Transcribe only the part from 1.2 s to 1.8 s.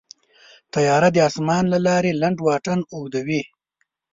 اسمان له